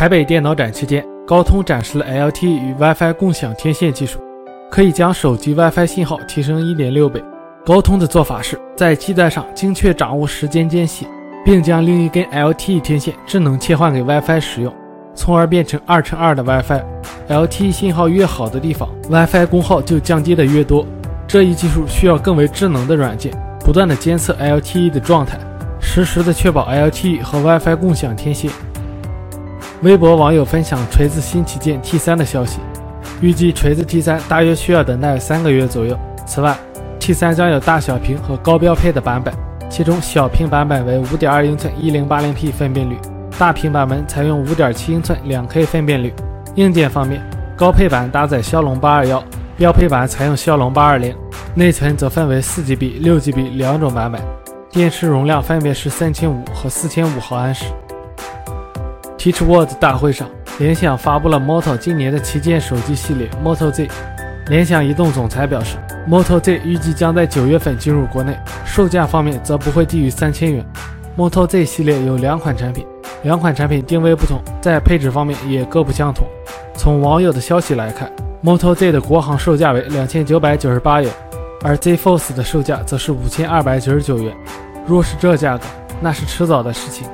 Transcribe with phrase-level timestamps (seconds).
[0.00, 4.18] 台北电脑展期间，高通展示了 LTE 与 WiFi 共享天线技术，
[4.70, 7.22] 可以将手机 WiFi 信号提升1.6倍。
[7.66, 11.06] 高通的做法是在基带上精确掌握时间间隙，
[11.44, 14.74] 并将另一根 LTE 天线智能切换给 WiFi 使用，
[15.14, 16.82] 从而变成二乘二的 WiFi。
[17.28, 20.86] LTE 信号越好的地方，WiFi 功耗就降低的越多。
[21.28, 23.30] 这一技术需要更为智能的软件，
[23.62, 25.38] 不断的监测 LTE 的状态，
[25.78, 28.50] 实时的确保 LTE 和 WiFi 共享天线。
[29.82, 32.58] 微博网友分享锤子新旗舰 T3 的消息，
[33.22, 35.98] 预计锤子 T3 大约需要等待三个月左右。
[36.26, 36.54] 此外
[36.98, 39.32] ，T3 将有大小屏和高标配的版本，
[39.70, 42.98] 其中小屏版本为5.2英寸 1080P 分辨率，
[43.38, 46.12] 大屏版本采用5.7英寸 2K 分辨率。
[46.56, 47.22] 硬件方面，
[47.56, 49.22] 高配版搭载骁龙821，
[49.56, 51.14] 标配版采用骁龙820。
[51.54, 54.20] 内存则分为 4GB、6GB 两种版本，
[54.70, 57.64] 电池容量分别是3500和4500毫安时。
[59.20, 60.26] Teach World 大会上，
[60.58, 63.86] 联想发布了 Moto 今年的旗舰手机系列 Moto Z。
[64.46, 65.76] 联想移动总裁表示
[66.08, 70.64] ，Moto Z 预计将在九月份进入国内，售价方面则不会低于三千元。
[71.18, 72.86] Moto Z 系列有两款产品，
[73.22, 76.26] 两款产品定位不同，在配置方面也各不相同。
[76.74, 78.10] 从网友的消息来看
[78.42, 81.12] ，Moto Z 的国行售价为两千九百九十八元，
[81.62, 84.34] 而 Z Force 的售价则是五千二百九十九元。
[84.86, 85.64] 若是这价格，
[86.00, 87.06] 那是迟早的事情。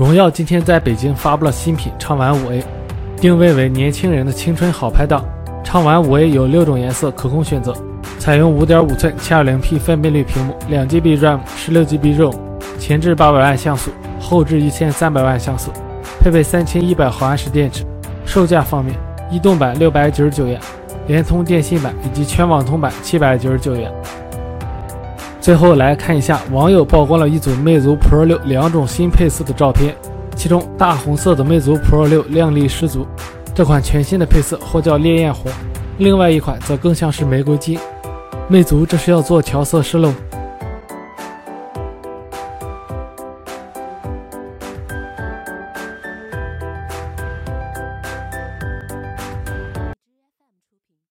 [0.00, 2.64] 荣耀今天在北京发布了新品畅玩五 A，
[3.18, 5.22] 定位为年轻人的青春好拍档。
[5.62, 7.74] 畅玩五 A 有六种颜色可供选择，
[8.18, 12.34] 采用五点五寸七二零 P 分辨率屏幕，两 GB RAM，十六 GB ROM，
[12.78, 15.70] 前置八百万像素，后置一千三百万像素，
[16.18, 17.84] 配备三千一百毫安时电池。
[18.24, 18.96] 售价方面，
[19.30, 20.58] 移动版六百九十九元，
[21.08, 23.92] 联通电信版以及全网通版七百九十九元。
[25.40, 29.96] 最后来看一下网友曝光了一组魅族 Pro 六两种新配色的照片，
[30.36, 33.06] 其中大红色的魅族 Pro 六靓丽十足，
[33.54, 35.50] 这款全新的配色或叫烈焰红，
[35.96, 37.78] 另外一款则更像是玫瑰金。
[38.48, 40.12] 魅族这是要做调色师喽。